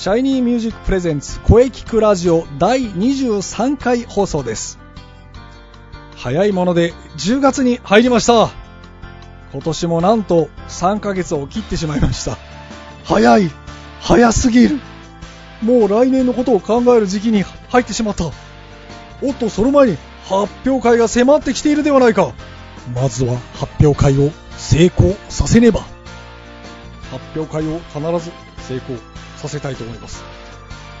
[0.00, 4.78] シャイニーミュージックプレゼンツ声キクラジオ第23回放送です。
[6.16, 8.48] 早いもので10月に入りました。
[9.52, 12.38] 今年もなんと3ヶ月を切ってしまいました。
[13.04, 13.50] 早い
[14.00, 14.80] 早すぎる
[15.60, 18.24] もう来年のことを考える時期に入ってしまった。
[19.20, 22.32] おっと、その前に発表会が迫ってきているではないか。
[22.94, 25.80] まずは発表会を成功させねば。
[27.10, 28.32] 発表会を必ず
[28.66, 29.09] 成功
[29.40, 30.22] させたいと思います。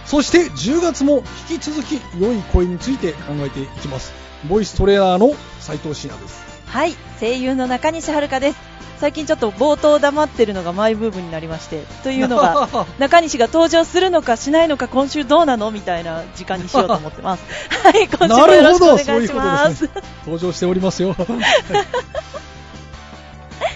[0.06, 4.12] そして10月も引き続き良い声について考えていきます。
[4.48, 6.42] ボイストレーナーの斉藤慎也です。
[6.66, 8.70] はい、声優の中西遥です。
[8.98, 12.68] 最近ちょっと冒頭黙ってるのがマイブームになりまして、というのが、
[12.98, 17.44] 中西が登場するのかしないのか今週どうなのみたいな時間にしようと思ってます。
[17.82, 19.70] はい、今週もよろしくお願いしま。
[19.70, 19.90] すね。
[20.26, 21.16] 登場しておりますよ。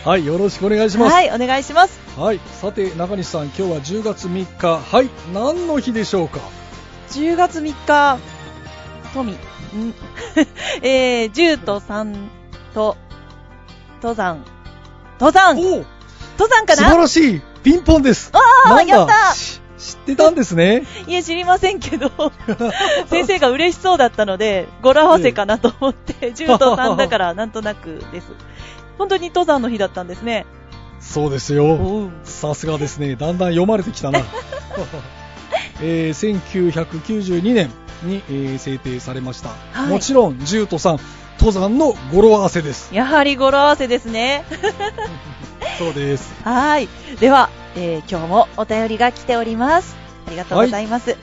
[0.04, 1.14] はい、よろしくお願いします。
[1.14, 1.98] はい、お願いします。
[2.20, 6.40] はい、さて中西さん、今日は10月3日、はい、何の日でしょうか
[7.08, 8.18] ？10月3日、
[9.14, 9.36] 富、ん
[10.82, 12.14] えー、10と3
[12.74, 12.98] と、
[14.02, 14.44] 登山、
[15.18, 15.86] 登山登
[16.50, 18.30] 山か素晴ならしい、ピンポンです。
[18.34, 18.94] あーなんだ？
[18.94, 20.84] やったし知ってたんですね。
[21.08, 22.10] いえ、知りませんけど、
[23.08, 28.26] 先生が嬉しそうだったので、語呂合わせかなと思って、10と3だからなんとなくです。
[28.98, 30.46] 本当に登山の日だったんですね。
[31.00, 32.10] そうですよ。
[32.24, 33.16] さすがですね。
[33.16, 34.20] だんだん読まれてきたな。
[35.82, 36.40] えー
[36.72, 37.70] 1992年
[38.02, 39.50] に、えー制定されました。
[39.72, 40.98] はいもちろん、10と3、
[41.38, 42.94] 登山の語呂合わせです。
[42.94, 44.44] やはり語呂合わせですね。
[45.78, 46.32] そうです。
[46.44, 46.88] はい。
[47.20, 49.96] では、えー今日もお便りが来ております。
[50.26, 51.16] ありがとうございます。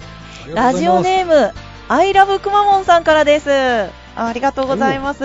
[0.54, 1.54] ラジオネーム、
[1.88, 3.50] アイラブくまモンさんからです。
[4.16, 5.20] あありがとうございます。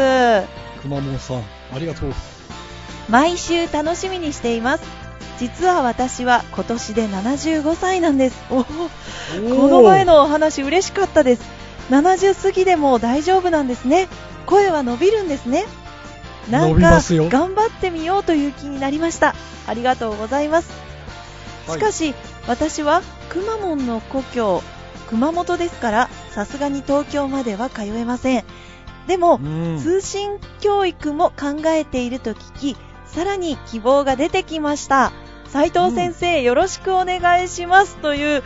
[0.81, 1.43] くまモンさん、
[1.75, 2.15] ありがとう。
[3.09, 4.84] 毎週楽しみにしています。
[5.39, 8.43] 実は私は今年で75歳なんです。
[8.50, 11.43] おおこの前のお話嬉しかったです。
[11.91, 14.09] 70過ぎでも大丈夫なんですね。
[14.47, 15.67] 声は伸びるんですね。
[16.50, 19.34] な伸んか頑張ってみようという気になりました。
[19.67, 20.71] ありがとうございます。
[21.69, 22.15] しかし、
[22.47, 24.62] 私はくまモンの故郷、
[25.09, 28.44] 熊本ですから、さすがに東京までは通えません。
[29.06, 35.12] でも、うん通信教育も考えていると聞き、さらに希望が出てきました。
[35.49, 37.97] 斉藤先生、よろしくお願いします。
[37.97, 38.43] という、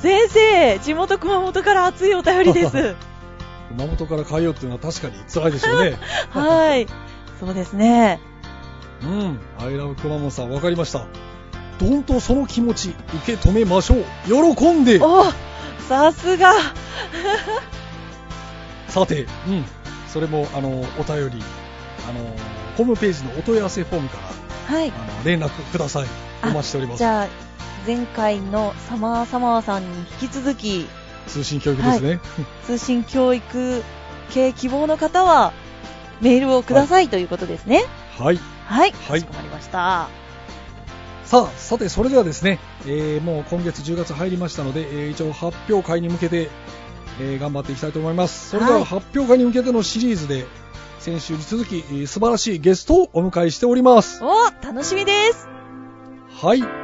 [0.00, 2.94] 先生、地元熊本から熱いお便りです。
[3.76, 5.98] 熊本から通うっていうのは確かに辛いでしょうね。
[6.30, 6.86] はい。
[7.40, 8.20] そうですね。
[9.02, 9.40] うん。
[9.58, 11.06] アイラブくまモンさん、わかりました。
[11.78, 12.94] どんとその気持ち、
[13.24, 14.04] 受け止めましょう。
[14.54, 15.00] 喜んで。
[15.02, 15.24] お
[15.88, 16.52] さすが。
[18.88, 19.64] さて、うん。
[20.08, 21.42] それも、あの、お便り、
[22.08, 22.36] あの、
[22.76, 24.18] ホームページのお問い合わせフォームか
[24.68, 24.90] ら、はい。
[24.90, 26.06] あの、連絡ください。
[26.42, 27.04] お待ちしておりますじ。
[27.04, 27.28] ゃあ、
[27.86, 29.88] 前回のサマーサマーさんに
[30.22, 30.86] 引き続き、
[31.26, 32.20] 通信教育ですね。
[32.66, 33.82] 通信教育
[34.30, 35.52] 系希望の方は、
[36.20, 37.84] メールをくださいということですね。
[38.18, 38.38] はい。
[38.66, 38.92] はい。
[38.92, 40.08] はいかしこまりました。
[41.24, 46.50] さあ、さて、それではですね、えーもう今月10月入りましたので、えー一応発表会に向けて、
[47.20, 48.50] えー頑張っていきたいと思います。
[48.50, 50.46] それでははい発表会に向けてのシリーズで、
[51.04, 54.24] 先週に続き、えー素晴らしいゲストをお迎えしております。
[54.24, 55.46] お楽しみです。
[56.30, 56.83] はい。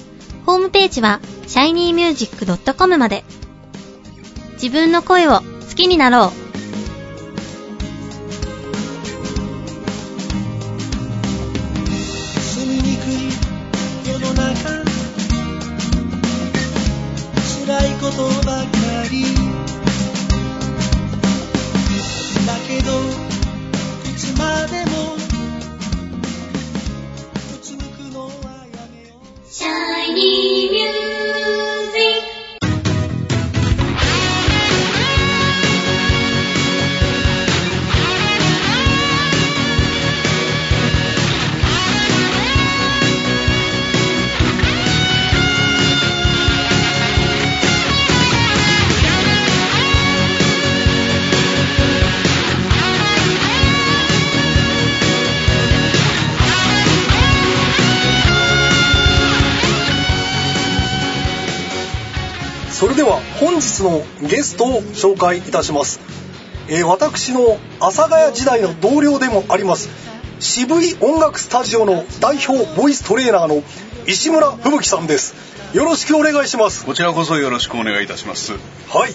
[0.45, 3.23] ホームページは、shinymusic.com まで。
[4.53, 5.43] 自分の声を好
[5.75, 6.40] きになろう。
[30.13, 30.50] me.
[63.41, 65.99] 本日のゲストを紹介いたします、
[66.69, 69.89] えー私の阿佐ヶ谷時代の同僚でもあります
[70.39, 73.63] 渋い音楽スタジオの代表ボイストレーナーの
[74.07, 75.35] 石村吹雪さんです。
[75.75, 76.83] よろしくお願いします。
[76.85, 78.53] こちらこそよろしくお願いいたします。
[78.89, 79.11] はい、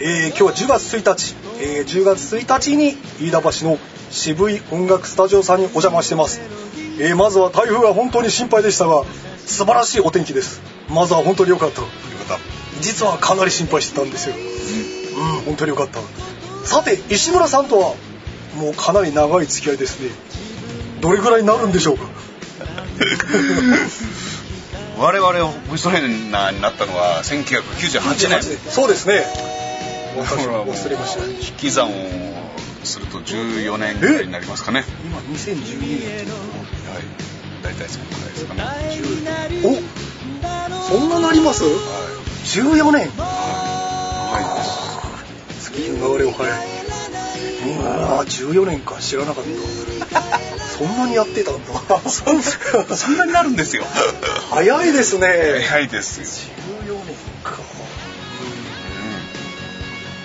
[0.00, 3.78] えー今日は10月1日、えー10月1日に飯田橋の
[4.10, 6.40] 渋い音楽スタジオさんにお邪魔してます、
[7.00, 9.04] えーまずは台風が本当に心配でしたが
[9.46, 10.60] 素晴らしいお天気です。
[10.88, 11.80] まずは本当に良かった。
[11.82, 11.86] よ
[12.28, 16.00] かっ実はかなり心配してたんですようん本当に良かった
[16.66, 17.94] さて石村さんとは
[18.56, 20.10] もうかなり長い付き合いですね
[21.00, 22.04] どれぐらいになるんでしょうか？
[22.06, 22.74] た。
[25.02, 28.42] 我々ボイストレーナーになったのは1998年。
[28.70, 29.26] そうですね
[30.16, 31.92] だからもう忘れました引き算を
[32.84, 34.84] すると14年ぐらいになりますかね。
[35.04, 37.04] 今2012年はい。
[37.62, 38.62] 大体そのくらいですかね。
[39.64, 41.64] おそんななります？
[42.44, 43.08] 14年。
[43.16, 44.38] は
[45.60, 46.52] 月日の流れを早い
[47.82, 48.96] ああ14年か。
[49.00, 49.50] 知らなかった。
[50.78, 52.10] そんなにやってたんだ。
[52.10, 53.84] そんなになるんですよ。
[54.50, 55.64] 早いですね。
[55.68, 56.26] 早いですよ。
[56.86, 57.58] 14年か。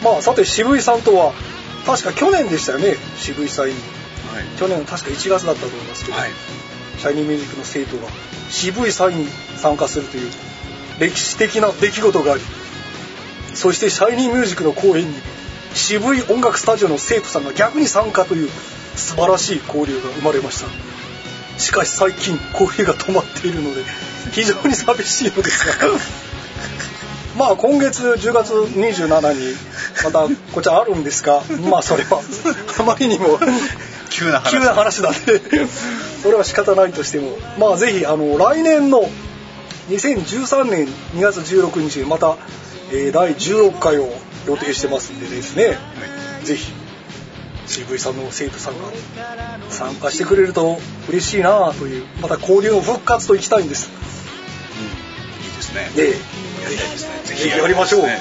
[0.03, 1.33] まあさて渋井さんとは
[1.85, 2.97] 確か去年でしたよね。
[3.17, 3.75] 渋井祭に。
[4.33, 4.45] はい。
[4.59, 6.31] 去年確か1月だったと思いますけど、はい。
[6.99, 8.11] シャイニーミュージックの生徒が
[8.49, 9.27] 渋い祭に
[9.57, 10.31] 参加するという
[10.99, 12.41] 歴史的な出来事があり
[13.53, 15.15] そしてシャイニーミュージックの公演に
[15.73, 18.49] 渋い音楽スタジオの生徒さんが逆に参加という
[18.95, 21.59] 素晴らしい交流が生まれました。
[21.59, 23.83] しかし最近交流が止まっているので
[24.31, 25.89] 非常に寂しいのですが。
[27.37, 29.55] まあ今月10月27に
[30.03, 32.21] またこちらあるんですがまあそれは
[32.79, 33.39] あまりにも
[34.09, 34.51] 急な話。
[34.51, 35.39] 急な話なんで
[36.21, 39.03] それは仕方ないとしてもまあぜひあの来年の
[39.89, 42.37] 2013年2月16日にまた、
[42.91, 44.09] えー第16回を
[44.47, 45.77] 予定してますんでですね。
[46.43, 46.71] ぜひ
[47.67, 48.85] CV さんの生徒さんが
[49.69, 53.89] 参加してくれると嬉しいなというまた交流の復活といきたいんです。
[55.43, 55.89] いいですね。
[55.95, 56.15] でや
[56.69, 57.21] りたいですね。
[57.25, 58.01] ぜぜひやりましょう。
[58.03, 58.19] ね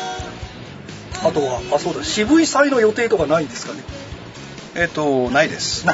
[1.24, 3.82] あとはあそうだ渋い祭の予定とかないんですかね
[4.80, 5.84] えっと、ないです。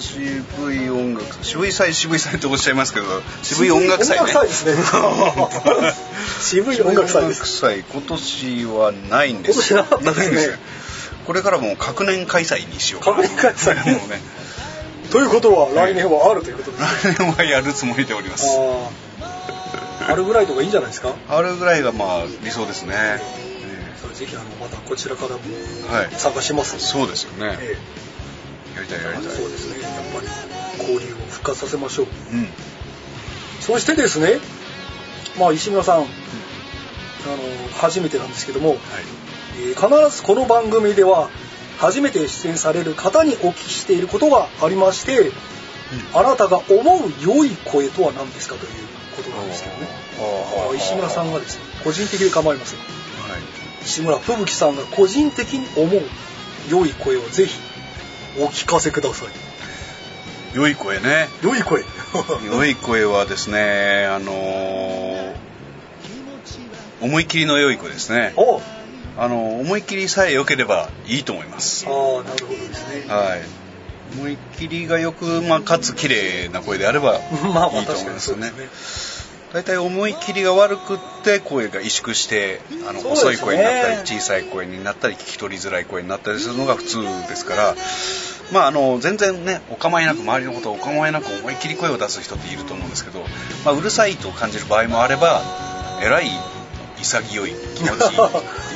[0.00, 3.06] 渋い音楽渋い祭渋い祭とおっしゃいますけど
[3.44, 4.32] 渋い音楽祭ね。
[4.50, 4.72] 渋
[6.74, 9.72] い音楽祭です 渋い音楽祭今年はないんです。
[9.74, 10.54] 今年ないんですよ
[11.24, 13.76] これからもう各年開催にしよう各年開催。
[13.98, 14.20] もうね。
[15.12, 17.14] ということは来年はあるということですね。
[17.14, 18.46] 来年はやるつもりでおります。
[18.48, 18.50] あ
[19.22, 19.26] あ
[20.06, 21.12] 春ぐらいとかいいんじゃないですか？
[21.28, 23.22] あるぐらいがまあ理想ですね
[24.16, 25.40] ぜひあのまたこちらからも
[25.92, 26.10] はい。
[26.12, 27.58] 参加しますそうですよね。
[27.60, 27.76] え
[28.74, 29.36] やりたいやえりたい。
[29.36, 29.82] そうですね。
[29.82, 30.26] やっぱり
[30.78, 32.06] 交流を復活させましょう。
[32.06, 32.48] うん。
[33.60, 34.38] そしてですね
[35.38, 36.06] まあ石村さん、あの
[37.78, 38.78] 初めてなんですけども、はい。
[39.58, 41.28] えー必ずこの番組では
[41.78, 45.30] 初めて出演される方にお聞きしていることがありまして、
[46.14, 48.72] あなたが思う良い声とは何ですかという
[49.16, 49.88] ことなんですけどね。
[50.76, 52.78] 石村さんがですね個人的で構いません
[53.86, 56.02] はい石村吹雪さんが個人的に思う
[56.68, 57.60] 良い声をぜひ
[58.38, 59.28] お聞かせください。
[60.56, 61.28] 良い声ね。
[61.42, 61.84] 良い声。
[62.44, 65.36] 良い声はですねあのー
[66.98, 68.32] 思い切りの良い声ですね。
[68.36, 68.60] お
[69.18, 71.86] あの思い切りさえ良ければいいと思います。
[71.86, 71.92] ああ
[72.28, 73.04] なるほどですね。
[73.06, 73.42] はい。
[74.18, 87.74] 思い切りがよく、まあ、かつ綺麗な声であれば まあまあいいと思いますよねそうですね大体思い切りが悪くって声が萎縮してあの、細い声になったり小さい声になったり聞き取りづらい声になったりするのが普通ですから、
[88.52, 93.20] まあ、あの全然ねお構いなく周りのことをお構いなく思い切り声を出す人っていると思うんですけど、
[93.64, 95.42] まあ、うるさいと感じる場合もあれば
[96.02, 96.26] えらい
[96.98, 98.75] 潔い気持ち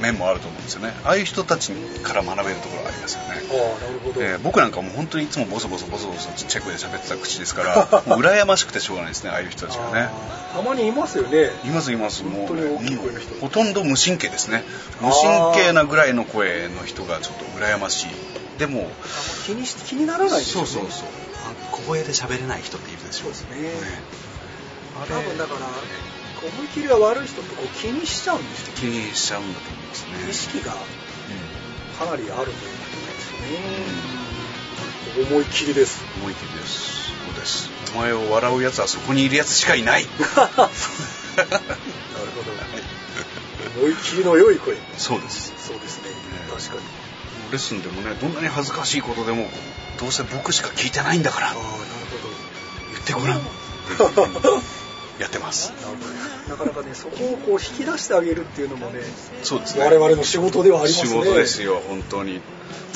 [0.00, 3.28] 面もあると思うんですよねああいう人たちから学べるところがありますよね。
[3.28, 10.08] ああなるほど、えー僕なんかもう本当にいつもボソボソボソボソチェックで喋ってた口ですからもう羨ましくてしょうがないですねああいう人たちがね
[10.54, 14.62] たまにいますよねいますいますもう本当に大きい声の人うんほとんど無神経ですね
[15.00, 18.08] 無神経なぐらいの声の人がちょっと羨ましい
[18.58, 18.88] でも
[19.46, 23.70] 気にし気にならないですよねそうそうそうあ小声で喋れない人っているでしょそうですねね
[24.94, 25.66] 多分だから
[26.40, 30.76] 思い切りが悪い人ってこう気にしちゃうんですよ気にしちゃうんだと思いますね意識がう
[31.98, 32.54] かなりあると思うんで
[33.18, 33.38] すよ
[35.24, 36.04] ね、思い切りです。
[36.04, 37.08] ん思い切りです。
[37.08, 37.70] そうです。
[37.94, 40.06] お前を笑うやつはそこにいるやつしかいない。
[40.14, 40.68] なるほど。
[43.80, 44.76] 思い切りの良い声。
[44.96, 45.52] そうです。
[45.58, 46.10] そうですね。
[46.50, 46.80] 確かに。
[47.50, 49.50] レッスンでもねどんなに恥ずかしいことでも
[49.98, 51.48] どうせ僕しか聞いてないんだから。
[51.48, 51.64] ああなる
[52.92, 53.40] 言ってごらん
[55.18, 55.72] やってます。
[56.48, 59.00] なかなかねそこをこう引き出してあげるっていうのもね
[59.42, 59.84] そうですね。
[59.84, 61.10] 我々の仕事ではありますね。
[61.10, 62.40] 仕事ですよ本当に。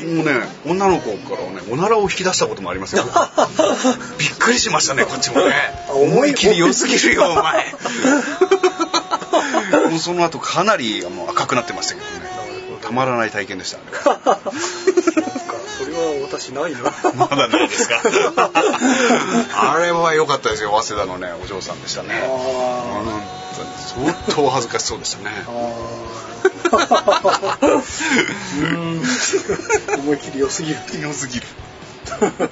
[0.04, 0.32] もうね
[0.66, 3.04] 女の子からはねおならを引き出したこともありますよ
[4.18, 5.54] びっくりしましたねこっちもね。
[5.88, 7.74] あ思い思い切り良すぎるよお前。
[9.90, 12.41] もうその後かなりあの赤くなってましたけどね
[12.92, 13.78] たまらない体験でした。
[13.78, 14.10] そ
[15.86, 16.80] れは私ないな。
[17.16, 18.00] まだないですか？
[19.74, 22.22] あれは良かったですよ早稲田のねお嬢さんでしたね。
[23.96, 25.30] 相当恥ずかしそうでしたね。
[29.98, 30.78] 思い切り良すぎる。
[31.00, 31.46] 良すぎる。
[32.20, 32.44] なるほ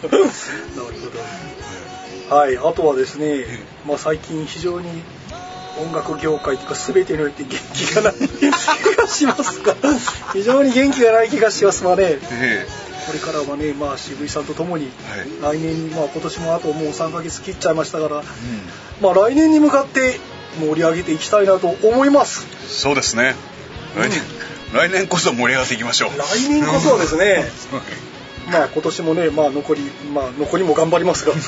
[2.30, 2.36] ど。
[2.36, 3.44] はいあとはですね、
[3.86, 4.88] まあ、最近非常に
[5.80, 8.14] 音楽業界というか全てにおいて元気がない
[8.82, 9.74] 気がしますが
[10.32, 12.18] 非常に元気がない気がしますわね。
[12.30, 12.66] え
[13.06, 14.88] これからはね、まあ、渋井さんとともに
[15.42, 18.24] 来年に、まあ、今年もあともう3ヶ月切っちゃいましたから、うん。
[19.00, 20.20] まあ、来年に向かって
[20.60, 22.46] 盛り上げていきたいなと思います。
[22.68, 23.34] そうですね。
[23.96, 24.20] 来年、
[24.72, 26.10] 来年こそ盛り上がっていきましょう。
[26.10, 27.50] 来年こそはですね。
[27.72, 27.82] はい。
[28.52, 29.82] まあ今年もね、まあ、残り、
[30.14, 31.40] まあ、残りも頑張りますが、はい。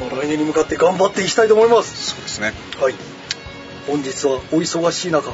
[0.00, 2.12] まあ、来年に向かって頑張っていきたいと思います。
[2.12, 2.54] そうですね。
[2.80, 2.94] はい。
[3.86, 5.32] 本日はお忙しい中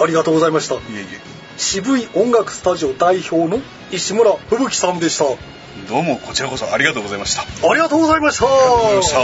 [0.00, 0.74] ありがとうございました。
[0.74, 1.06] いえい
[1.56, 5.24] 渋い音楽スタジオ代表の石村吹雪さんでした。
[5.24, 5.54] あえ
[5.88, 7.42] どうもこちらこそありがとうございました。
[7.74, 8.46] りがとうございました。
[8.46, 9.18] りがとうございました。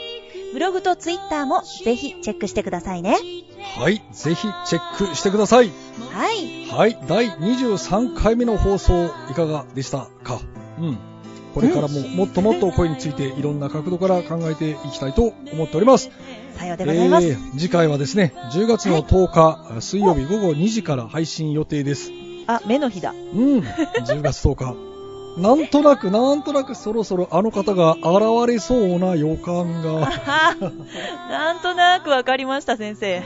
[0.53, 3.17] ブログとツイッターもぜひチェックしてくださいね。
[3.79, 5.71] はいぜひチェックしてください
[6.13, 6.67] はい。
[6.69, 10.39] はい第23回目の放送いかがでしたか？
[10.79, 10.97] うん
[11.57, 16.11] これからももっともっと声についていろんな角度から考えていきたいと思っております
[16.55, 17.27] さようでございます。
[17.27, 22.11] えー次回はですね10月の10日、水曜日午後2時から配信予定です
[22.45, 23.11] あ、目の日だ。
[23.11, 25.41] うん、10月10日。
[25.41, 30.09] なんとなく、なんとなくそろそろあの方が現れそうな予感が。
[31.29, 33.21] なんとなくわかりました、先生。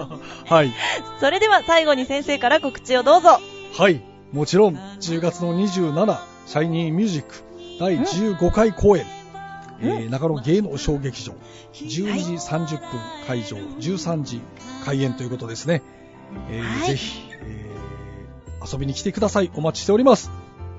[0.46, 0.72] はい。
[1.20, 3.38] それでは最後に先生から告知をどうぞ。
[3.76, 4.02] はい。
[4.32, 9.04] もちろん、10月の27、シャイニーミュージック第15回公演、
[9.80, 10.06] え？
[10.06, 11.32] ー中野芸能小劇場、
[11.72, 14.40] 12時30分会場、13時
[14.84, 15.82] 開演ということですね。
[16.50, 17.74] えーはいぜひ、えー
[18.66, 19.50] 遊びに来てください。
[19.54, 20.30] お待ちしております。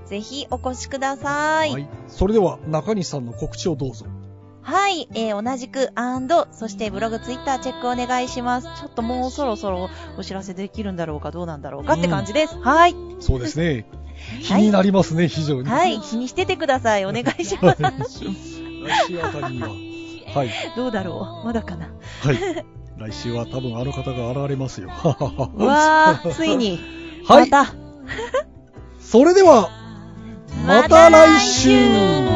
[0.06, 1.72] ぜひお越しください。
[1.72, 1.88] はい。
[2.08, 4.08] それでは、中西さんの告知をどうぞ。
[4.62, 8.68] はい、えー、同じく、アンド、そしてブログ、ツイッターチェックお願いします。
[8.80, 12.58] ちょっともうそろそろお知らせできるんだろうかどうなんだろうかって感じです。
[12.60, 12.96] はい。
[13.20, 13.86] そうですね。
[14.42, 15.70] 気になりますね、非常に。
[15.70, 17.06] はい、気にしててください。
[17.08, 17.82] お願いします。
[17.82, 17.90] 来
[19.08, 19.70] 週あたりには。
[20.34, 20.50] はい。
[20.76, 21.90] どうだろうまだかな。
[22.22, 22.38] はい。
[22.98, 24.90] 来週は多分あの方が現れますよ。
[25.56, 26.80] うわー、 ついに。
[27.28, 27.74] はいまた。
[29.00, 29.70] それでは、
[30.66, 32.35] また来週